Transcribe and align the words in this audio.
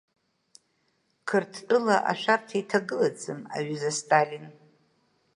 Қырҭтәыла 1.27 1.97
ашәарҭа 2.11 2.55
иҭагылаӡам, 2.61 3.39
аҩыза 3.55 3.91
Сталин. 3.97 4.45